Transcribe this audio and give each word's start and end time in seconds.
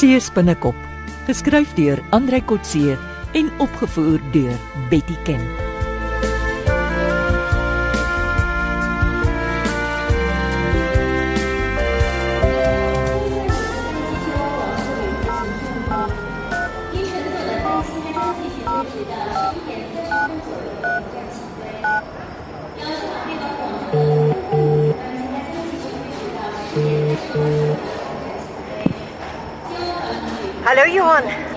See 0.00 0.16
spinnekop, 0.16 0.76
geskryf 1.26 1.74
deur 1.76 2.00
Andrei 2.16 2.40
Kotse 2.40 2.96
en 3.36 3.50
opgevoer 3.60 4.22
deur 4.32 4.56
Betty 4.88 5.18
Ken. 5.26 5.69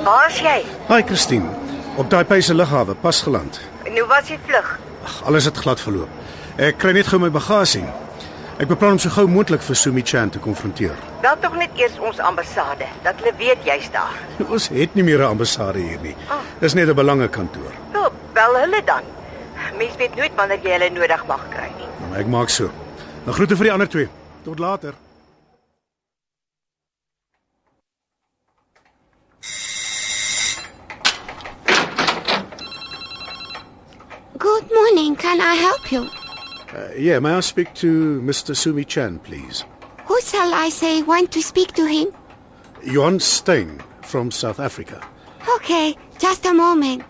Waar's 0.04 0.40
jy? 0.40 0.60
Hi 0.90 1.02
Christine. 1.08 1.50
Op 1.98 2.10
daai 2.10 2.24
Pyse 2.26 2.54
lughawe 2.54 2.96
pas 2.96 3.22
geland. 3.22 3.60
Nou 3.94 4.06
was 4.10 4.30
jy 4.32 4.38
vlug. 4.48 4.80
Ag, 5.04 5.20
alles 5.30 5.46
het 5.46 5.58
glad 5.58 5.82
verloop. 5.82 6.10
Ek 6.58 6.78
kry 6.82 6.94
net 6.98 7.10
gou 7.12 7.20
my 7.22 7.30
bagasie. 7.34 7.86
Ek 8.62 8.70
beplan 8.70 8.98
om 8.98 9.02
so 9.02 9.10
gou 9.14 9.26
moontlik 9.28 9.64
vir 9.66 9.78
Sumi 9.78 10.04
Chan 10.06 10.30
te 10.34 10.40
konfronteer. 10.40 10.98
Bel 11.24 11.38
tog 11.42 11.56
net 11.58 11.74
eers 11.80 11.96
ons 12.00 12.20
ambassade 12.22 12.88
dat 13.06 13.22
hulle 13.22 13.34
weet 13.40 13.66
jy's 13.66 13.90
daar. 13.94 14.14
Ons 14.54 14.70
het 14.74 14.96
nie 14.96 15.04
meer 15.04 15.24
'n 15.24 15.34
ambassade 15.36 15.80
hier 15.80 16.00
nie. 16.02 16.16
Ah. 16.30 16.42
Dis 16.60 16.74
net 16.74 16.88
'n 16.88 16.96
belangekantoor. 16.96 17.74
Nou, 17.94 18.12
bel 18.34 18.56
hulle 18.62 18.82
dan. 18.86 19.04
Mens 19.78 19.95
weet 19.98 20.16
nooit 20.16 20.36
wanneer 20.36 20.60
jy 20.64 20.72
hulle 20.72 20.90
nodig 20.90 21.26
mag 21.28 21.42
kry 21.50 21.70
nie. 21.78 21.90
Maar 22.10 22.20
ek 22.20 22.28
maak 22.28 22.50
so. 22.50 22.70
Nou 23.26 23.34
groete 23.36 23.56
vir 23.56 23.64
die 23.64 23.73
ander 23.73 23.90
twee. 23.90 24.10
Tot 24.44 24.60
later. 24.60 24.94
Good 34.44 34.69
morning. 34.73 35.16
Can 35.16 35.39
I 35.39 35.55
help 35.55 35.89
you? 35.89 36.09
Uh, 36.75 36.89
yeah, 36.97 37.17
may 37.19 37.31
I 37.31 37.39
speak 37.39 37.73
to 37.75 38.22
Mr. 38.22 38.53
Sumi 38.53 38.83
Chan, 38.83 39.19
please? 39.19 39.63
Who 40.08 40.19
shall 40.19 40.53
I 40.53 40.67
say 40.67 41.02
want 41.02 41.31
to 41.31 41.41
speak 41.41 41.72
to 41.75 41.86
him? 41.88 42.13
Johan 42.83 43.21
Stein 43.21 43.81
from 44.02 44.31
South 44.31 44.59
Africa. 44.59 44.99
Okay, 45.55 45.95
just 46.19 46.45
a 46.45 46.53
moment. 46.53 47.03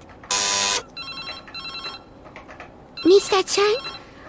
Mr. 3.03 3.41
Chan, 3.51 3.75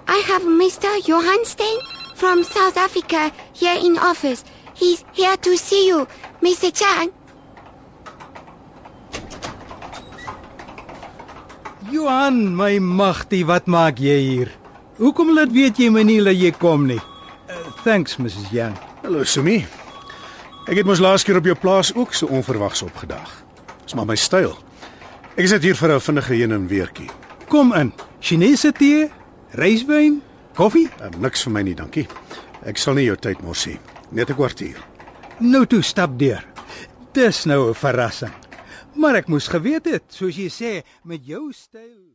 I 0.09 0.17
have 0.25 0.41
Mr. 0.41 1.07
Johan 1.07 1.45
Stein 1.45 1.77
from 2.15 2.43
South 2.43 2.79
Africa 2.79 3.31
here 3.53 3.77
in 3.85 3.99
office. 3.99 4.45
He's 4.73 5.05
here 5.13 5.37
to 5.37 5.59
see 5.59 5.89
you, 5.89 6.09
Mr. 6.41 6.73
Chan. 6.75 7.13
Johan, 11.95 12.57
my 12.59 12.81
magtie, 12.83 13.45
wat 13.47 13.69
maak 13.71 14.01
jy 14.03 14.17
hier? 14.19 14.49
Hoekom 14.99 15.29
laat 15.37 15.53
weet 15.55 15.79
jy 15.79 15.93
my 15.95 16.03
nie 16.03 16.19
dat 16.27 16.35
jy 16.35 16.51
kom 16.59 16.89
nie? 16.89 16.99
Uh, 17.47 17.61
thanks, 17.85 18.17
Mrs. 18.19 18.49
Young. 18.51 18.75
Hallo 19.05 19.23
Sumi. 19.23 19.61
Ek 20.67 20.81
het 20.81 20.89
mos 20.89 20.99
laas 20.99 21.23
keer 21.23 21.39
op 21.39 21.47
jou 21.47 21.55
plaas 21.55 21.93
ook 21.95 22.17
so 22.17 22.27
onverwags 22.35 22.83
opgedag. 22.83 23.31
Dis 23.85 23.95
maar 23.95 24.09
my 24.11 24.17
styl. 24.19 24.57
Ek 25.37 25.45
is 25.47 25.55
net 25.55 25.63
hier 25.63 25.79
vir 25.79 25.95
'n 25.95 26.01
vinnige 26.01 26.35
heen 26.35 26.53
en 26.53 26.67
weertjie. 26.67 27.11
Kom 27.49 27.73
in. 27.75 27.93
Chinese 28.21 28.73
tee, 28.73 29.11
ryswyn, 29.55 30.21
koffie? 30.57 30.89
Uh, 30.99 31.15
niks 31.21 31.47
vir 31.47 31.53
my 31.53 31.63
nie, 31.63 31.75
dankie. 31.75 32.09
Ek 32.67 32.77
sal 32.77 32.95
nie 32.95 33.07
jou 33.07 33.17
tyd 33.17 33.43
mors 33.43 33.67
nie. 33.67 33.79
Net 34.11 34.31
'n 34.31 34.35
kwartier. 34.35 34.83
Nou 35.39 35.65
toe 35.67 35.83
stap 35.83 36.19
deur. 36.19 36.43
Dis 37.13 37.45
nou 37.45 37.69
'n 37.71 37.75
verrassing. 37.75 38.35
Maar 38.95 39.21
ek 39.23 39.31
moes 39.33 39.49
geweet 39.51 39.89
het, 39.91 40.05
soos 40.15 40.37
jy 40.39 40.51
sê, 40.53 40.73
met 41.03 41.25
jou 41.27 41.49
styl. 41.53 42.15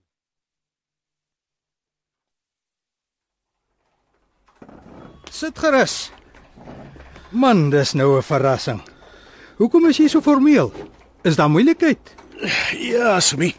Sit 5.29 5.59
gerus. 5.59 6.09
Man, 7.29 7.69
dis 7.69 7.93
nou 7.93 8.17
'n 8.17 8.23
verrassing. 8.23 8.81
Hoekom 9.57 9.85
is 9.85 9.97
jy 9.97 10.07
so 10.07 10.21
formeel? 10.21 10.71
Is 11.23 11.35
daar 11.35 11.49
moeilikheid? 11.49 11.99
Ja, 12.79 13.19
Sumi. 13.19 13.55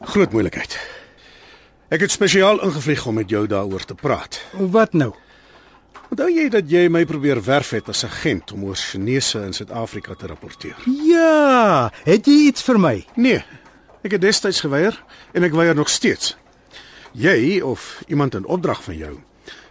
Groot 0.00 0.32
moeilikheid. 0.32 0.78
Ek 1.90 2.00
het 2.00 2.10
spesiaal 2.10 2.62
ingevlieg 2.62 3.06
om 3.06 3.14
met 3.14 3.28
jou 3.28 3.46
daaroor 3.46 3.84
te 3.84 3.94
praat. 3.94 4.40
Wat 4.52 4.92
nou? 4.92 5.14
Onthou 6.10 6.26
jy 6.26 6.48
dat 6.50 6.66
jy 6.66 6.88
my 6.90 7.04
probeer 7.06 7.38
werf 7.46 7.68
het 7.70 7.88
as 7.92 8.00
agent 8.02 8.50
om 8.50 8.64
oor 8.66 8.74
Chinese 8.74 9.38
in 9.46 9.52
Suid-Afrika 9.54 10.16
te 10.18 10.26
rapporteer? 10.26 10.74
Ja, 11.06 11.86
het 12.02 12.26
jy 12.26 12.48
iets 12.48 12.64
vir 12.66 12.80
my? 12.82 12.94
Nee. 13.14 13.44
Ek 14.02 14.16
het 14.16 14.24
destyds 14.24 14.58
geweier 14.64 14.96
en 15.38 15.46
ek 15.46 15.54
weier 15.54 15.76
nog 15.78 15.92
steeds. 15.92 16.34
Jy 17.14 17.60
of 17.62 18.02
iemand 18.10 18.34
in 18.34 18.48
opdrag 18.50 18.82
van 18.88 18.98
jou 18.98 19.12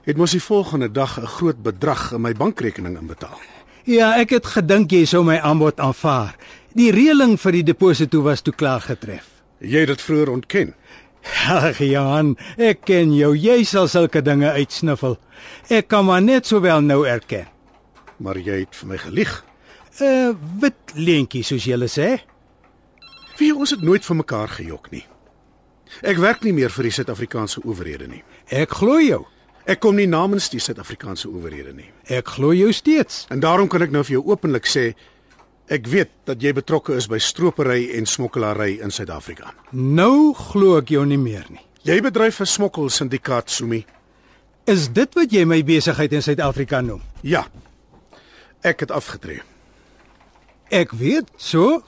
het 0.07 0.17
mos 0.17 0.31
die 0.31 0.41
volgende 0.41 0.87
dag 0.87 1.19
'n 1.19 1.27
groot 1.27 1.59
bedrag 1.61 2.13
in 2.15 2.21
my 2.21 2.33
bankrekening 2.33 2.97
inbetaal. 2.97 3.39
Ja, 3.83 4.15
ek 4.15 4.29
het 4.29 4.45
gedink 4.45 4.91
jy 4.91 5.05
sou 5.05 5.23
my 5.23 5.37
aanbod 5.37 5.79
aanvaar. 5.79 6.35
Die 6.73 6.91
reëling 6.91 7.39
vir 7.39 7.51
die 7.51 7.63
deposito 7.63 8.21
was 8.21 8.41
toe 8.41 8.53
klaar 8.53 8.81
getref. 8.81 9.27
Jy 9.59 9.79
het 9.79 9.87
dit 9.87 10.01
vroeër 10.01 10.29
ontken. 10.29 10.73
Ag 11.49 11.79
Johan, 11.83 12.35
ek 12.57 12.85
ken 12.87 13.13
jou. 13.15 13.33
Jy 13.37 13.63
sal 13.67 13.87
sulke 13.91 14.21
dinge 14.25 14.51
uitsniffel. 14.55 15.17
Ek 15.69 15.89
kan 15.91 16.05
maar 16.07 16.21
net 16.21 16.47
sowel 16.49 16.81
nou 16.85 17.03
erken. 17.07 17.47
Maar 18.19 18.39
jy 18.39 18.63
het 18.65 18.75
vir 18.75 18.87
my 18.89 18.97
gelieg. 18.97 19.33
'n 19.99 20.05
uh, 20.05 20.35
Wit 20.61 20.93
leentjie 20.95 21.43
soos 21.43 21.65
jy 21.65 21.75
sê. 21.87 22.19
Wie 23.39 23.55
ons 23.55 23.71
het 23.71 23.81
nooit 23.81 24.05
vir 24.05 24.15
mekaar 24.15 24.47
gejok 24.47 24.91
nie. 24.91 25.05
Ek 26.01 26.17
werk 26.17 26.43
nie 26.43 26.53
meer 26.53 26.69
vir 26.69 26.83
die 26.83 26.93
Suid-Afrikaanse 26.93 27.63
owerhede 27.63 28.07
nie. 28.07 28.23
Ek 28.51 28.69
glo 28.69 28.99
jou. 28.99 29.25
Ek 29.65 29.79
kom 29.79 29.95
nie 29.95 30.07
namens 30.07 30.49
die 30.49 30.59
Suid-Afrikaanse 30.59 31.29
owerhede 31.29 31.73
nie. 31.73 31.89
Ek 32.07 32.27
glo 32.27 32.53
jou 32.53 32.71
steeds. 32.73 33.25
En 33.29 33.39
daarom 33.39 33.67
kan 33.67 33.81
ek 33.81 33.91
nou 33.91 34.03
vir 34.03 34.19
jou 34.19 34.23
openlik 34.31 34.67
sê 34.69 34.93
ek 35.69 35.87
weet 35.87 36.11
dat 36.29 36.41
jy 36.41 36.53
betrokke 36.57 36.95
is 36.97 37.07
by 37.09 37.19
stropery 37.21 37.89
en 37.97 38.07
smokkelary 38.09 38.79
in 38.83 38.91
Suid-Afrika. 38.91 39.53
Nou 39.71 40.33
glo 40.33 40.79
ek 40.81 40.89
jou 40.95 41.05
nie 41.05 41.19
meer 41.21 41.45
nie. 41.49 41.61
Jy 41.85 42.01
bedryf 42.01 42.41
'n 42.41 42.45
smokkelsyndikaat, 42.45 43.49
Sumi. 43.49 43.85
Is 44.65 44.89
dit 44.89 45.13
wat 45.15 45.31
jy 45.31 45.45
my 45.45 45.63
besigheid 45.63 46.11
in 46.13 46.21
Suid-Afrika 46.21 46.81
noem? 46.81 47.01
Ja. 47.21 47.47
Ek 48.61 48.79
het 48.79 48.91
afgetree. 48.91 49.41
Ek 50.69 50.91
weet, 50.91 51.25
so. 51.37 51.83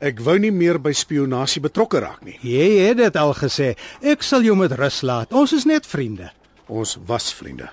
Ek 0.00 0.20
wou 0.20 0.38
nie 0.38 0.52
meer 0.52 0.80
by 0.80 0.92
spionasie 0.92 1.62
betrokke 1.62 2.00
raak 2.00 2.24
nie. 2.24 2.38
Jy 2.42 2.88
het 2.88 2.96
dit 2.96 3.16
al 3.16 3.32
gesê. 3.34 3.76
Ek 4.02 4.22
sal 4.22 4.42
jou 4.42 4.56
met 4.56 4.72
rus 4.72 5.00
laat. 5.02 5.32
Ons 5.32 5.52
is 5.52 5.64
net 5.64 5.86
vriende. 5.86 6.32
Ons 6.66 6.98
was 7.06 7.32
vriende. 7.32 7.70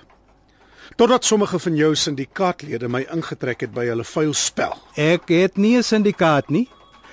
Totdat 0.96 1.24
sommige 1.24 1.58
van 1.58 1.76
jou 1.76 1.94
syndikaatlede 1.96 2.88
my 2.88 3.06
ingetrek 3.14 3.64
het 3.64 3.72
by 3.72 3.86
hulle 3.88 4.04
vuil 4.04 4.34
spel. 4.36 4.76
Ek 4.96 5.28
het 5.28 5.56
nie 5.56 5.76
'n 5.76 5.82
syndikaat 5.82 6.50
nie. 6.50 6.68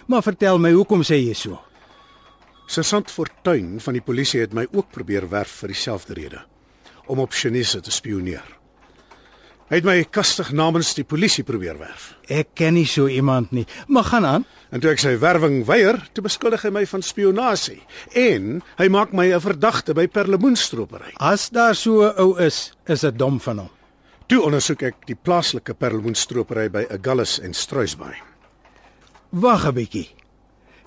Maar 0.08 0.24
vertel 0.24 0.58
my, 0.60 0.72
hoekom 0.72 1.02
sê 1.02 1.16
jy 1.16 1.34
so? 1.34 1.60
Sergeant 2.68 3.12
Fortuin 3.12 3.80
van 3.80 3.94
die 3.94 4.02
polisie 4.02 4.42
het 4.42 4.54
my 4.54 4.68
ook 4.72 4.92
probeer 4.92 5.30
werf 5.30 5.52
vir 5.62 5.68
dieselfde 5.68 6.14
rede 6.14 6.42
om 7.08 7.20
op 7.20 7.32
Chinese 7.32 7.82
te 7.82 7.92
spioneer. 7.92 8.59
Hy 9.70 9.78
het 9.78 9.86
my 9.86 10.00
kastig 10.10 10.48
namens 10.58 10.96
die 10.98 11.06
polisie 11.06 11.44
probeer 11.46 11.78
werf. 11.78 12.16
Ek 12.26 12.56
ken 12.58 12.74
nie 12.74 12.88
so 12.90 13.06
iemand 13.06 13.52
nie. 13.54 13.68
Maar 13.88 14.08
gaan 14.08 14.26
aan. 14.26 14.46
En 14.74 14.82
toe 14.82 14.90
ek 14.90 15.02
sy 15.02 15.12
werwing 15.22 15.62
weier, 15.68 16.00
toe 16.14 16.24
beskuldig 16.26 16.64
hy 16.66 16.72
my 16.74 16.84
van 16.90 17.06
spionasie 17.06 17.78
en 18.18 18.64
hy 18.78 18.88
maak 18.90 19.14
my 19.14 19.30
'n 19.30 19.42
verdagte 19.42 19.94
by 19.94 20.08
perlemoenstropery. 20.08 21.14
As 21.18 21.50
daar 21.50 21.76
so 21.76 22.02
'n 22.02 22.14
ou 22.18 22.38
is, 22.38 22.74
is 22.88 23.02
dit 23.02 23.18
dom 23.18 23.40
van 23.40 23.58
hom. 23.58 23.70
Toe 24.28 24.42
ondersoek 24.42 24.82
ek 24.84 24.96
die 25.06 25.16
plaaslike 25.16 25.74
perlemoenstropery 25.74 26.70
by 26.70 26.86
Agulhas 26.90 27.40
en 27.40 27.54
Struisbaai. 27.54 28.16
Wag 29.32 29.66
'n 29.68 29.74
bietjie. 29.74 30.10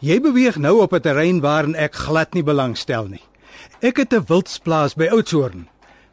Jy 0.01 0.21
beweeg 0.21 0.57
nou 0.57 0.83
op 0.83 0.93
'n 0.93 1.01
terrein 1.01 1.41
waarin 1.41 1.75
ek 1.75 1.95
glad 1.95 2.35
nie 2.35 2.43
belangstel 2.43 3.07
nie. 3.07 3.23
Ek 3.81 3.97
het 3.97 4.13
'n 4.13 4.25
wildsplaas 4.27 4.95
by 4.95 5.07
Oudtshoorn. 5.07 5.72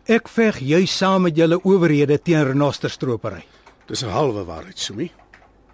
Ek 0.09 0.25
veg 0.33 0.57
juis 0.65 0.89
saam 0.89 1.27
met 1.27 1.35
julle 1.38 1.59
owerhede 1.61 2.15
teen 2.17 2.41
renosterstropery. 2.47 3.44
Dis 3.85 4.01
'n 4.01 4.09
halwe 4.09 4.44
waarheid, 4.44 4.79
Sumi. 4.79 5.11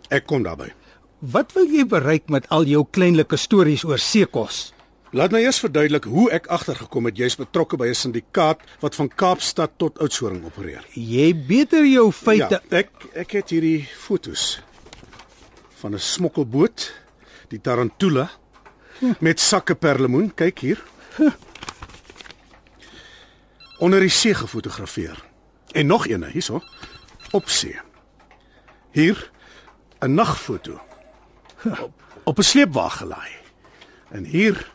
Ek 0.10 0.26
kom 0.26 0.44
daarby. 0.44 0.74
Wat 1.20 1.54
wil 1.54 1.66
jy 1.66 1.86
bereik 1.86 2.30
met 2.30 2.50
al 2.50 2.66
jou 2.66 2.86
kleinlike 2.92 3.38
stories 3.38 3.84
oor 3.84 3.98
seekos? 3.98 4.74
Laat 5.12 5.32
my 5.32 5.40
eers 5.40 5.60
verduidelik 5.60 6.04
hoe 6.04 6.30
ek 6.32 6.48
agtergekom 6.48 7.06
het 7.06 7.18
jy's 7.18 7.36
betrokke 7.36 7.78
by 7.78 7.88
'n 7.88 7.96
syndikaat 7.96 8.60
wat 8.82 8.96
van 8.96 9.08
Kaapstad 9.08 9.72
tot 9.78 10.00
Oudtshoorn 10.00 10.44
opereer. 10.46 10.84
Jy 10.94 11.34
beter 11.48 11.86
jou 11.86 12.12
feite. 12.12 12.62
Ja, 12.70 12.78
ek 12.78 12.90
ek 13.14 13.32
het 13.32 13.50
hierdie 13.50 13.88
fotos 13.98 14.60
van 15.80 15.94
'n 15.94 16.00
smokkelboot, 16.00 16.94
die 17.48 17.62
Tarantula, 17.62 18.30
met 19.20 19.40
sakke 19.40 19.76
perlemoen, 19.76 20.34
kyk 20.36 20.60
hier. 20.60 20.84
Onder 23.78 24.00
die 24.00 24.10
see 24.10 24.34
gefotografeer. 24.34 25.24
En 25.72 25.86
nog 25.86 26.08
eene 26.08 26.30
hierso, 26.32 26.62
op 27.32 27.50
see. 27.50 27.80
Hier 28.92 29.32
'n 30.00 30.14
nagfoto 30.14 30.82
op, 31.64 31.92
op 32.24 32.38
'n 32.38 32.42
sleepwa 32.42 32.90
gelaai. 32.90 33.32
En 34.10 34.24
hier 34.24 34.72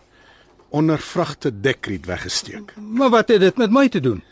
onder 0.69 0.99
vragte 0.99 1.61
dekriet 1.61 2.07
weggesteek. 2.07 2.75
Maar 2.77 3.11
wat 3.11 3.29
het 3.29 3.41
dit 3.41 3.57
met 3.57 3.71
my 3.71 3.89
te 3.89 4.01
doen? 4.01 4.23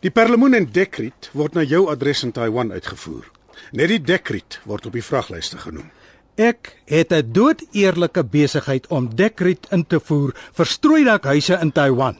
Die 0.00 0.10
perlemoen 0.10 0.54
en 0.54 0.68
dekriet 0.72 1.30
word 1.32 1.52
na 1.52 1.62
jou 1.62 1.90
adres 1.90 2.22
in 2.22 2.32
Taiwan 2.32 2.72
uitgevoer. 2.72 3.30
Net 3.70 3.88
die 3.88 4.00
dekriet 4.00 4.60
word 4.64 4.86
op 4.86 4.92
die 4.92 5.04
vraglyste 5.04 5.58
genoem. 5.58 5.90
Ek 6.34 6.76
het 6.84 7.12
'n 7.12 7.32
doodeerlike 7.32 8.24
besigheid 8.24 8.86
om 8.86 9.14
dekriet 9.14 9.66
in 9.70 9.86
te 9.86 10.00
voer 10.00 10.34
vir 10.52 10.66
strooidakhuise 10.66 11.58
in 11.60 11.72
Taiwan. 11.72 12.16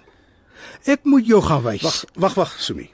Ek 0.87 1.01
moet 1.05 1.27
jou 1.27 1.41
gaan 1.43 1.62
wys. 1.62 1.83
Wag, 1.83 2.05
wag, 2.15 2.35
wag, 2.35 2.55
Sumi. 2.61 2.91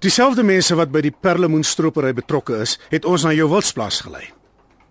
Dieselfde 0.00 0.42
mense 0.42 0.74
wat 0.76 0.90
by 0.92 1.00
die 1.00 1.10
perlemoen 1.20 1.64
stropery 1.64 2.12
betrokke 2.12 2.60
is, 2.60 2.78
het 2.90 3.04
ons 3.04 3.24
na 3.24 3.32
jou 3.32 3.48
wildsplaas 3.48 4.00
gelei. 4.00 4.26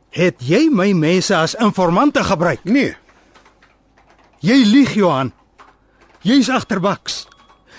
Het 0.09 0.35
jy 0.41 0.69
my 0.71 0.93
mense 0.93 1.35
as 1.35 1.55
informante 1.55 2.23
gebruik? 2.23 2.63
Nee, 2.65 2.95
Jy 4.45 4.63
lieg, 4.65 4.93
Johan. 4.93 5.31
Jy's 6.21 6.49
agterbaks. 6.49 7.27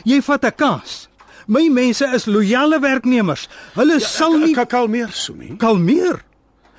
Jy 0.04 0.20
vat 0.22 0.44
'n 0.44 0.52
kans. 0.56 1.08
My 1.46 1.68
mense 1.68 2.04
is 2.14 2.26
loyale 2.26 2.80
werknemers. 2.80 3.48
Hulle 3.74 3.92
ja, 4.00 4.06
sal 4.06 4.38
nie 4.38 4.54
Ka- 4.54 4.64
kalmeer, 4.66 5.10
Sumi. 5.12 5.56
kalmeer. 5.56 6.24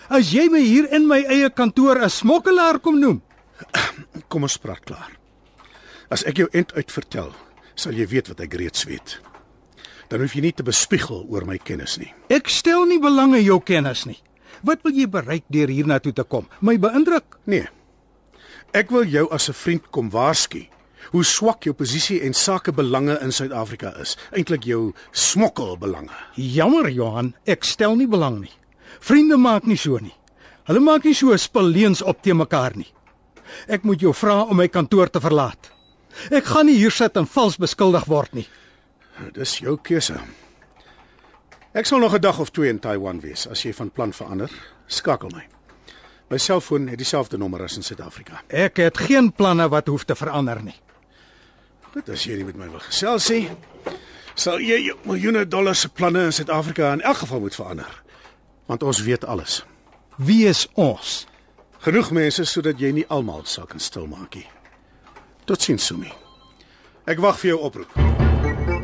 As 0.09 0.31
jy 0.33 0.49
my 0.49 0.59
hier 0.59 0.91
in 0.93 1.07
my 1.07 1.23
eie 1.23 1.49
kantoor 1.49 1.99
'n 2.03 2.09
smokkelaar 2.09 2.79
kom 2.79 2.99
noem, 2.99 3.21
Kom 4.27 4.43
ons 4.43 4.57
praat 4.57 4.83
klaar. 4.85 5.16
As 6.09 6.23
ek 6.23 6.37
jou 6.39 6.47
end 6.55 6.73
uit 6.73 6.91
vertel, 6.91 7.33
sal 7.75 7.97
jy 7.97 8.07
weet 8.07 8.29
wat 8.31 8.39
ek 8.45 8.53
reeds 8.59 8.85
weet. 8.87 9.17
Dan 10.07 10.23
hoef 10.23 10.37
jy 10.37 10.45
nie 10.45 10.53
te 10.55 10.63
bespiegel 10.63 11.25
oor 11.27 11.43
my 11.45 11.57
kennis 11.57 11.97
nie. 11.99 12.13
ek 12.29 12.47
stel 12.49 12.85
nie 12.85 12.99
belang 12.99 13.35
in 13.35 13.43
jou 13.43 13.59
kennis 13.59 14.05
nie. 14.05 14.19
Wat 14.63 14.81
wil 14.83 14.95
jy 14.95 15.07
bereik 15.07 15.43
deur 15.51 15.67
hiernatoe 15.67 16.13
te 16.13 16.23
kom? 16.23 16.47
My 16.61 16.77
beïndruk. 16.77 17.37
Nee. 17.45 17.67
Ek 18.73 18.89
wil 18.91 19.05
jou 19.05 19.27
as 19.31 19.49
'n 19.49 19.53
vriend 19.53 19.91
kom 19.91 20.09
waarsku 20.09 20.67
hoe 21.11 21.23
swak 21.23 21.63
jou 21.63 21.73
posisie 21.73 22.21
en 22.21 22.33
sakebelange 22.33 23.17
in 23.21 23.31
Suid-Afrika 23.31 23.93
is. 24.01 24.17
Eintlik 24.31 24.63
jou 24.63 24.93
smokkelbelange. 25.11 26.15
Jammer, 26.35 26.89
Johan, 26.89 27.33
ek 27.45 27.63
stel 27.63 27.95
nie 27.95 28.07
belang 28.07 28.41
nie. 28.41 28.51
Vriende 28.99 29.37
maak 29.37 29.65
nie 29.65 29.77
so 29.77 29.97
nie. 30.01 30.15
Hulle 30.67 30.79
maak 30.79 31.03
nie 31.03 31.15
so 31.15 31.35
spilleens 31.37 32.01
op 32.01 32.21
te 32.21 32.33
mekaar 32.33 32.75
nie. 32.75 32.89
Ek 33.67 33.83
moet 33.83 34.01
jou 34.01 34.13
vra 34.13 34.41
om 34.43 34.57
my 34.57 34.67
kantoor 34.67 35.09
te 35.09 35.21
verlaat. 35.23 35.71
Ek 36.31 36.45
gaan 36.45 36.65
nie 36.65 36.77
hier 36.77 36.91
sit 36.91 37.17
en 37.17 37.27
vals 37.27 37.57
beskuldig 37.57 38.05
word 38.05 38.33
nie. 38.33 38.47
Dis 39.33 39.57
jou 39.59 39.77
keuse. 39.81 40.19
Ek 41.77 41.85
sal 41.85 41.99
nog 41.99 42.13
'n 42.13 42.21
dag 42.21 42.39
of 42.39 42.49
twee 42.49 42.69
in 42.69 42.79
Taiwan 42.79 43.19
wees. 43.19 43.47
As 43.47 43.63
jy 43.63 43.73
van 43.73 43.91
plan 43.91 44.13
verander, 44.13 44.51
skakel 44.87 45.29
my. 45.29 45.47
My 46.29 46.37
selfoon 46.37 46.87
het 46.87 46.97
dieselfde 46.97 47.37
nommer 47.37 47.63
as 47.63 47.75
in 47.75 47.83
Suid-Afrika. 47.83 48.41
Ek 48.47 48.77
het 48.77 48.97
geen 48.97 49.31
planne 49.33 49.69
wat 49.69 49.87
hoef 49.87 50.03
te 50.03 50.15
verander 50.15 50.63
nie. 50.63 50.75
Goed, 51.93 52.09
as 52.09 52.23
jy 52.23 52.35
nie 52.35 52.43
met 52.43 52.55
my 52.55 52.69
wil 52.69 52.79
gesels 52.79 53.29
nie, 53.29 53.49
sal 54.35 54.59
jy 54.59 54.81
jou 54.85 54.97
miljoene 55.03 55.47
dollars 55.47 55.79
se 55.79 55.89
planne 55.89 56.25
in 56.25 56.33
Suid-Afrika 56.33 56.91
in 56.93 57.01
elk 57.01 57.17
geval 57.17 57.39
moet 57.39 57.55
verander. 57.55 58.03
Want 58.65 58.83
ons 58.83 59.01
weet 59.01 59.25
alles. 59.25 59.65
Wie 60.17 60.47
is 60.47 60.67
ons? 60.73 61.27
Genoeg 61.79 62.11
mense 62.11 62.45
sodat 62.45 62.79
jy 62.79 62.91
nie 62.91 63.07
almal 63.07 63.45
sal 63.45 63.65
kan 63.65 63.79
stilmaak 63.79 64.35
nie. 64.35 64.47
Totsiens, 65.47 65.85
Sumi. 65.87 66.09
Ek 67.07 67.21
wag 67.23 67.39
vir 67.39 67.53
jou 67.53 67.61
oproep. 67.69 68.76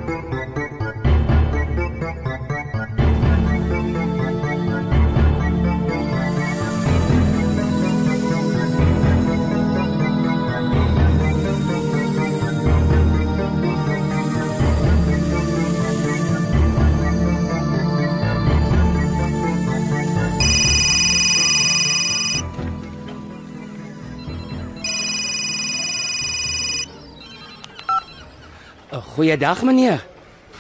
Goeiedag 29.14 29.62
meneer. 29.62 30.06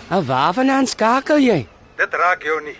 En 0.10 0.26
waarvandaan 0.26 0.88
skakel 0.88 1.38
jy? 1.38 1.68
Dit 1.96 2.14
raak 2.14 2.44
jou 2.44 2.60
nie. 2.62 2.78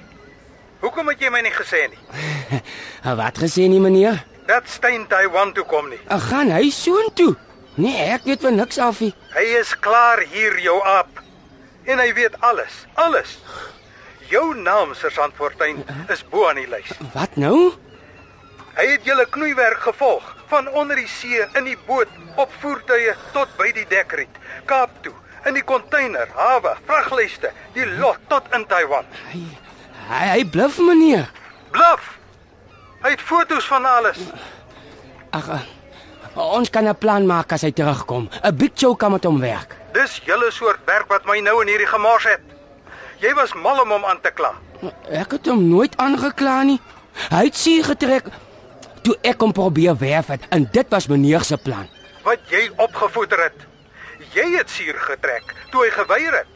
Hoekom 0.84 1.08
het 1.10 1.22
jy 1.24 1.32
my 1.34 1.40
nie 1.42 1.54
gesê 1.56 1.88
nie? 1.90 2.60
Wat 3.22 3.40
gesê 3.42 3.66
nie 3.72 3.80
meneer? 3.82 4.20
Dat 4.46 4.68
Stein 4.70 5.08
Taiwan 5.10 5.54
toe 5.58 5.64
kom 5.66 5.90
nie. 5.90 5.98
Ek 6.14 6.28
gaan 6.30 6.52
hy 6.54 6.70
soontoe. 6.70 7.32
Nee, 7.82 8.06
ek 8.14 8.28
weet 8.30 8.44
van 8.46 8.60
niks 8.60 8.78
af 8.78 9.00
nie. 9.02 9.14
Hy 9.34 9.46
is 9.64 9.72
klaar 9.82 10.22
hier 10.30 10.60
jou 10.62 10.78
aap. 10.86 11.24
En 11.90 11.98
hy 11.98 12.12
weet 12.14 12.38
alles, 12.46 12.84
alles. 12.94 13.40
Jou 14.30 14.54
naam, 14.54 14.94
Sergeant 14.94 15.34
Fortuin, 15.36 15.82
is 16.14 16.22
bo 16.30 16.46
aan 16.52 16.62
die 16.62 16.70
lys. 16.70 16.94
Wat 17.16 17.34
nou? 17.42 17.74
Hy 18.78 18.86
het 18.92 19.10
julle 19.10 19.26
knoeiwerk 19.30 19.82
gevolg 19.90 20.30
van 20.54 20.70
onder 20.70 21.02
die 21.02 21.10
see 21.10 21.42
in 21.58 21.66
die 21.66 21.78
boot 21.88 22.10
op 22.38 22.54
voertuie 22.62 23.18
tot 23.34 23.50
by 23.58 23.72
die 23.74 23.86
dekriet, 23.90 24.42
Kaap 24.70 24.94
toe, 25.06 25.14
in 25.46 25.58
die 25.58 25.64
container, 25.64 26.28
hawe, 26.36 26.76
vraglyste, 26.88 27.52
die 27.76 27.86
lot 28.00 28.20
tot 28.32 28.48
in 28.56 28.66
Taiwan. 28.70 29.06
Hy 29.32 29.44
hy, 30.10 30.26
hy 30.34 30.44
bluf 30.46 30.80
meneer. 30.80 31.30
Blaf. 31.72 32.14
Hy 33.04 33.12
het 33.16 33.22
foto's 33.22 33.68
van 33.68 33.86
alles. 33.86 34.20
Ag 35.36 35.50
uh, 35.52 35.62
ons 36.56 36.70
kan 36.70 36.88
'n 36.88 36.96
plan 36.96 37.26
maak 37.28 37.52
as 37.52 37.62
hy 37.62 37.72
terugkom. 37.72 38.30
'n 38.44 38.56
Big 38.56 38.72
show 38.76 38.96
kan 38.96 39.12
met 39.12 39.24
hom 39.24 39.40
werk. 39.40 39.76
Dis 39.94 40.22
julle 40.26 40.52
soort 40.52 40.80
werk 40.86 41.08
wat 41.08 41.26
my 41.26 41.40
nou 41.40 41.62
in 41.62 41.68
hierdie 41.68 41.88
gemors 41.88 42.24
het. 42.24 42.42
Jy 43.20 43.34
was 43.34 43.54
mal 43.54 43.82
om 43.82 43.90
hom 43.90 44.06
aan 44.06 44.22
te 44.22 44.32
kla. 44.32 44.54
Ek 45.10 45.32
het 45.32 45.46
hom 45.48 45.70
nooit 45.70 45.98
aangekla 45.98 46.64
nie. 46.64 46.80
Hy 47.30 47.44
het 47.46 47.56
suur 47.56 47.84
getrek 47.84 48.26
toe 49.04 49.16
ek 49.22 49.42
hom 49.42 49.52
probeer 49.52 49.98
werf 50.00 50.28
het 50.28 50.48
en 50.50 50.68
dit 50.72 50.88
was 50.90 51.08
meneer 51.08 51.44
se 51.44 51.58
plan. 51.58 51.88
Wat 52.24 52.40
jy 52.50 52.72
opgevoeder 52.78 53.44
het. 53.44 53.73
Jy 54.34 54.48
het 54.58 54.70
suur 54.70 54.98
getrek 54.98 55.54
toe 55.72 55.84
hy 55.86 55.92
geweier 55.94 56.40
het. 56.42 56.50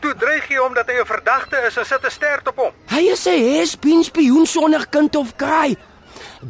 Toe 0.00 0.14
dreig 0.16 0.48
jy 0.48 0.58
hom 0.58 0.74
dat 0.74 0.88
hy 0.88 1.00
'n 1.00 1.06
verdagte 1.06 1.56
is 1.66 1.76
en 1.76 1.86
sit 1.86 2.04
'n 2.04 2.10
stert 2.10 2.48
op 2.48 2.56
hom. 2.56 2.72
Hy 2.88 3.02
is 3.12 3.26
'n 3.26 3.38
hespien 3.54 4.04
spioen 4.04 4.46
sonder 4.46 4.86
kind 4.88 5.16
of 5.16 5.36
kraai. 5.36 5.76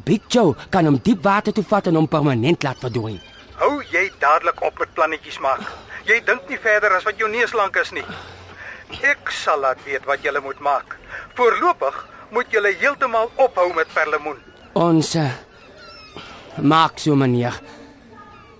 Big 0.05 0.23
Joe 0.29 0.55
kan 0.71 0.85
hom 0.85 0.99
diep 1.03 1.23
water 1.23 1.53
toe 1.53 1.65
vat 1.65 1.87
en 1.87 1.95
hom 1.95 2.09
permanent 2.09 2.63
laat 2.63 2.79
verdwyn. 2.79 3.21
Hou 3.61 3.83
jy 3.91 4.11
dadelik 4.19 4.63
op 4.63 4.79
met 4.79 4.95
plannetjies 4.95 5.39
maak. 5.39 5.61
Jy 6.05 6.23
dink 6.25 6.49
nie 6.49 6.59
verder 6.59 6.95
as 6.97 7.05
wat 7.05 7.19
jou 7.19 7.29
neus 7.29 7.53
lank 7.53 7.77
is 7.77 7.91
nie. 7.91 8.05
Ek 9.03 9.31
sal 9.31 9.61
laat 9.61 9.79
weet 9.85 10.05
wat 10.05 10.23
jy 10.23 10.33
moet 10.43 10.61
maak. 10.61 10.97
Voorlopig 11.35 12.07
moet 12.31 12.47
jy 12.51 12.75
heeltemal 12.81 13.31
ophou 13.37 13.75
met 13.75 13.93
perlemoen. 13.95 14.39
Ons 14.73 15.15
uh, 15.15 15.31
maak 16.63 16.99
so 16.99 17.15
meneer. 17.15 17.61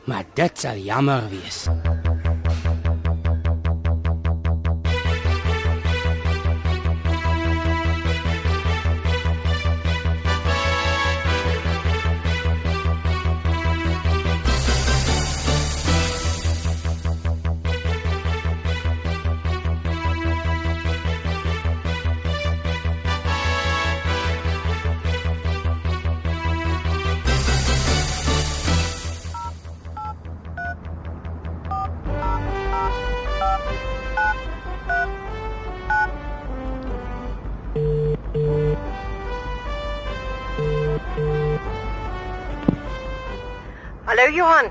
Maar 0.05 0.25
dit 0.35 0.59
sal 0.59 0.77
jammer 0.77 1.29
wees. 1.31 1.69
Hallo 44.21 44.35
Johan. 44.37 44.67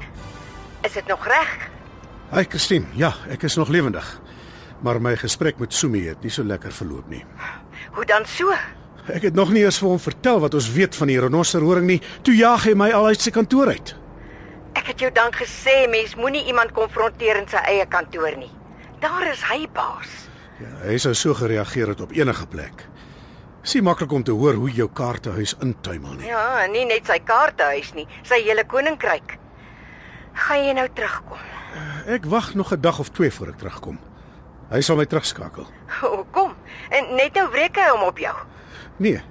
Is 0.82 0.94
dit 0.94 1.08
nog 1.08 1.25
reg? 1.25 1.70
Hi 2.32 2.44
Christine. 2.44 2.86
Ja, 2.94 3.13
ek 3.34 3.41
is 3.44 3.56
nog 3.56 3.68
lewendig. 3.74 4.20
Maar 4.86 5.00
my 5.01 5.15
gesprek 5.18 5.58
met 5.58 5.74
Sumi 5.74 6.03
het 6.06 6.22
nie 6.22 6.29
so 6.29 6.46
lekker 6.46 6.70
verloop 6.72 7.08
nie. 7.10 7.24
Hoe 7.96 8.06
dan 8.06 8.27
so? 8.29 8.53
Ek 9.10 9.25
het 9.25 9.34
nog 9.34 9.50
nie 9.50 9.63
eers 9.63 9.79
vir 9.82 9.89
hom 9.89 9.98
vertel 10.00 10.38
wat 10.44 10.53
ons 10.53 10.68
weet 10.75 10.94
van 10.96 11.10
die 11.10 11.18
renosterhoring 11.18 11.89
nie. 11.89 11.98
Toe 12.22 12.36
jaag 12.38 12.68
hy 12.70 12.75
my 12.77 12.91
al 12.94 13.10
uit 13.10 13.25
sy 13.25 13.34
kantoor 13.34 13.74
uit. 13.74 13.96
Ek 14.77 14.94
het 14.94 15.01
jou 15.01 15.10
dan 15.18 15.34
gesê 15.34 15.79
mens 15.89 16.13
moenie 16.13 16.46
iemand 16.46 16.77
konfronteer 16.77 17.41
in 17.41 17.50
sy 17.50 17.65
eie 17.74 17.89
kantoor 17.89 18.38
nie. 18.38 18.53
Daar 19.01 19.25
is 19.34 19.41
hy 19.50 19.63
baas. 19.74 20.13
Ja, 20.62 20.75
hy 20.86 21.01
sou 21.01 21.18
so 21.18 21.34
gereageer 21.34 21.96
het 21.96 22.06
op 22.06 22.13
enige 22.13 22.46
plek. 22.53 22.86
Sien 23.62 23.84
maklik 23.84 24.12
om 24.12 24.24
te 24.24 24.32
hoor 24.32 24.53
hoe 24.53 24.70
jou 24.72 24.88
kaartehuis 24.94 25.56
intuimel 25.62 26.15
nie. 26.22 26.29
Ja, 26.29 26.65
nie 26.72 26.86
net 26.88 27.10
sy 27.10 27.18
kaartehuis 27.27 27.91
nie, 27.98 28.06
sy 28.24 28.39
hele 28.46 28.63
koninkryk. 28.70 29.38
Gaan 30.33 30.65
jy 30.65 30.74
nou 30.74 30.88
terugkom? 30.93 31.38
Ek 32.07 32.25
wag 32.25 32.53
nog 32.53 32.71
'n 32.74 32.81
dag 32.81 33.00
of 33.00 33.09
twee 33.09 33.31
voor 33.31 33.48
ek 33.48 33.57
terugkom. 33.57 34.00
Hy 34.69 34.81
sal 34.81 34.95
my 34.95 35.05
terugskakel. 35.05 35.67
O, 36.03 36.25
kom. 36.31 36.53
En 36.89 37.15
net 37.15 37.33
nou 37.33 37.50
wreek 37.50 37.75
hy 37.75 37.89
hom 37.89 38.03
op 38.03 38.17
jou. 38.17 38.36
Nee. 38.98 39.21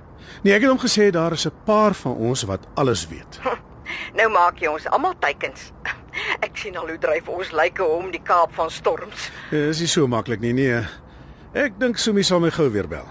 Nee, 0.42 0.54
ek 0.54 0.60
het 0.60 0.70
hom 0.70 0.78
gesê 0.78 1.10
daar 1.10 1.32
is 1.32 1.46
'n 1.46 1.52
paar 1.64 1.94
van 1.94 2.14
ons 2.14 2.42
wat 2.42 2.66
alles 2.74 3.08
weet. 3.08 3.40
Nou 4.14 4.28
maak 4.28 4.58
jy 4.60 4.68
ons 4.68 4.86
almal 4.86 5.14
teikens. 5.18 5.72
Ek 6.46 6.56
sien 6.56 6.76
al 6.76 6.88
hoe 6.88 6.98
dryf 6.98 7.28
ons 7.28 7.50
lyke 7.52 7.84
om 7.84 8.10
die 8.10 8.20
Kaap 8.22 8.52
van 8.54 8.70
storms. 8.70 9.30
Dit 9.50 9.68
is 9.68 9.78
nie 9.80 9.88
so 9.88 10.06
maklik 10.06 10.40
nie, 10.40 10.52
nee. 10.52 10.82
Ek 11.54 11.78
dink 11.80 11.96
Sumi 11.98 12.22
sal 12.22 12.40
my 12.40 12.50
gou 12.50 12.68
weer 12.70 12.88
bel. 12.88 13.06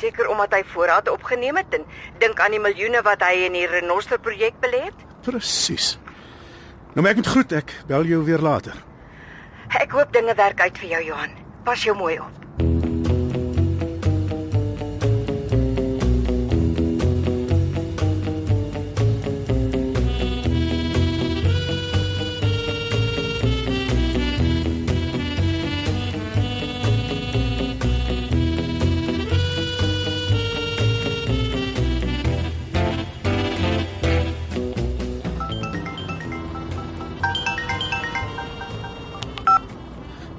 Seker 0.00 0.28
omdat 0.28 0.52
hy 0.52 0.62
voorraad 0.64 1.08
opgeneem 1.08 1.56
het 1.56 1.74
en 1.74 1.84
dink 2.18 2.40
aan 2.40 2.50
die 2.50 2.60
miljoene 2.60 3.02
wat 3.02 3.20
hy 3.22 3.44
in 3.46 3.52
die 3.52 3.66
Renoster 3.66 4.18
projek 4.18 4.54
belê 4.60 4.80
het. 4.88 5.04
Presies. 5.22 5.98
Nou 6.96 7.04
maar 7.04 7.12
ek 7.12 7.18
moet 7.20 7.28
groet, 7.28 7.50
ek 7.52 7.72
bel 7.90 8.06
jou 8.08 8.22
weer 8.24 8.40
later. 8.40 8.76
Ek 9.76 9.92
hoop 9.92 10.14
dinge 10.16 10.32
werk 10.38 10.62
uit 10.64 10.78
vir 10.80 10.94
jou 10.94 11.00
Johan. 11.10 11.34
Pas 11.66 11.82
jou 11.84 11.92
mooi 11.98 12.14
op. 12.24 12.35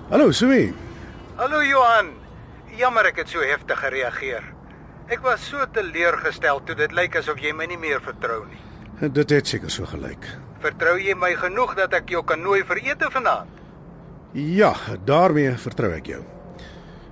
Hallo 0.10 0.32
Sumi. 0.32 0.74
Hallo 1.36 1.60
Johan. 1.60 2.14
Jammer 2.80 3.10
ek 3.10 3.18
het 3.20 3.32
so 3.34 3.44
heftig 3.44 3.76
gereageer. 3.82 4.46
Ek 5.12 5.20
was 5.20 5.44
so 5.44 5.66
teleurgestel 5.76 6.62
toe 6.64 6.78
dit 6.80 6.94
lyk 6.96 7.18
asof 7.20 7.42
jy 7.44 7.52
my 7.52 7.66
nie 7.68 7.80
meer 7.82 8.00
vertrou 8.06 8.46
nie. 8.48 8.60
Dit 9.12 9.34
het 9.36 9.52
seker 9.52 9.68
so 9.74 9.84
gelyk. 9.90 10.24
Vertrou 10.64 10.94
jy 10.96 11.12
my 11.12 11.34
genoeg 11.36 11.74
dat 11.76 11.98
ek 12.00 12.14
jou 12.16 12.22
kan 12.24 12.40
nooi 12.40 12.62
vir 12.70 12.80
ete 12.86 13.10
vanaand? 13.12 13.52
Ja, 14.32 14.72
daarmee 15.04 15.58
vertrou 15.60 15.92
ek 15.98 16.08
jou. 16.14 16.22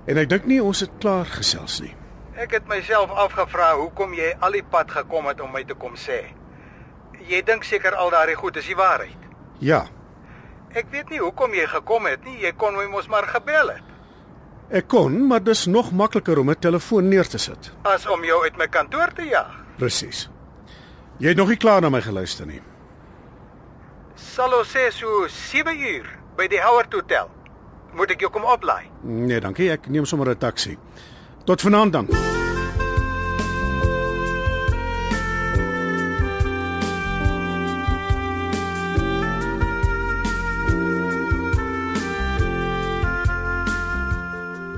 En 0.08 0.16
ek 0.16 0.32
dink 0.32 0.48
nie 0.48 0.62
ons 0.64 0.80
het 0.80 0.96
klaar 1.02 1.28
gesels 1.28 1.82
nie. 1.84 1.92
Ek 2.40 2.56
het 2.56 2.64
myself 2.68 3.12
afgevra 3.12 3.74
hoekom 3.76 4.16
jy 4.16 4.32
al 4.40 4.56
die 4.56 4.64
pad 4.64 4.96
gekom 4.96 5.28
het 5.28 5.44
om 5.44 5.52
my 5.52 5.66
te 5.68 5.76
kom 5.76 6.00
sê. 6.00 6.22
Jy 7.28 7.44
dink 7.44 7.68
seker 7.68 7.92
al 7.92 8.16
daardie 8.16 8.40
goed 8.40 8.56
is 8.56 8.72
die 8.72 8.80
waarheid. 8.80 9.28
Ja, 9.60 9.84
Ek 10.76 10.90
weet 10.92 11.08
nie 11.12 11.18
hoekom 11.22 11.54
jy 11.56 11.64
gekom 11.72 12.06
het 12.10 12.24
nie. 12.28 12.36
Jy 12.42 12.52
kon 12.60 12.76
my 12.76 12.84
mos 12.92 13.08
maar 13.08 13.26
gebel 13.32 13.70
het. 13.76 13.82
ek 14.70 14.88
kon, 14.90 15.26
maar 15.28 15.40
dis 15.44 15.66
nog 15.66 15.92
makliker 15.92 16.38
om 16.38 16.50
'n 16.50 16.58
telefoon 16.58 17.08
neer 17.08 17.28
te 17.28 17.38
sit. 17.38 17.72
As 17.84 18.06
om 18.06 18.24
jou 18.24 18.42
uit 18.44 18.56
my 18.58 18.66
kantoor 18.68 19.12
te 19.14 19.22
jag. 19.22 19.46
Presies. 19.78 20.28
Jy 21.18 21.28
het 21.28 21.36
nog 21.36 21.48
nie 21.48 21.56
klaar 21.56 21.80
na 21.80 21.88
my 21.88 22.00
geluister 22.02 22.46
nie. 22.46 22.60
Sal 24.14 24.52
ons 24.58 24.68
sê 24.76 24.90
so 24.90 25.26
7 25.28 25.76
uur 25.78 26.06
by 26.36 26.46
die 26.48 26.60
Howard 26.60 26.92
Hotel. 26.92 27.30
Moet 27.94 28.10
ek 28.10 28.20
jou 28.20 28.30
kom 28.30 28.44
oplaai? 28.44 28.90
Nee, 29.02 29.40
dankie. 29.40 29.70
Ek 29.70 29.88
neem 29.88 30.04
sommer 30.04 30.28
'n 30.30 30.36
taxi. 30.38 30.78
Tot 31.44 31.60
vanaand 31.60 31.92
dan. 31.92 32.08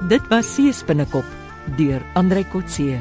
Dit 0.08 0.24
was 0.30 0.48
Seespinnekop 0.54 1.26
deur 1.76 2.00
Andrei 2.16 2.46
Kotse. 2.48 2.96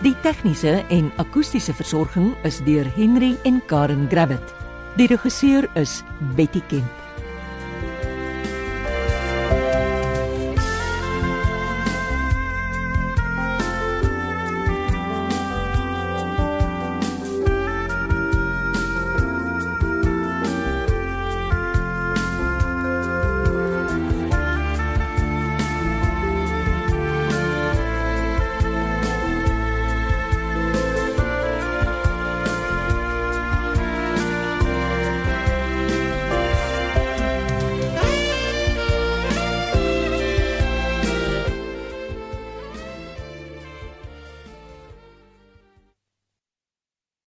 Die 0.00 0.14
tegniese 0.24 0.78
en 0.88 1.10
akoestiese 1.20 1.74
versorging 1.76 2.30
is 2.48 2.62
deur 2.64 2.88
Henry 2.96 3.34
en 3.44 3.60
Karen 3.68 4.08
Gravett. 4.08 4.54
Die 4.96 5.10
regisseur 5.12 5.68
is 5.76 6.00
Betty 6.32 6.64
Kemp. 6.72 7.01